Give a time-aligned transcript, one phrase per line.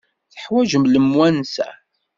[0.33, 1.69] Teḥwajem lemwansa?